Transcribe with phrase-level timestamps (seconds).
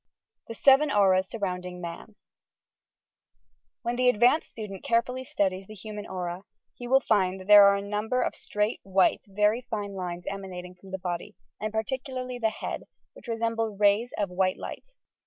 [0.47, 2.15] THE SEVEN AURAS SURHOUNDINO MAN
[3.83, 6.41] When the advanced student carefully studies the hu man aura,
[6.73, 10.73] he will find that there are a number of straight, white, very fine lines emanating
[10.73, 14.85] from the body, and particularly the head, which resemble rays of white light.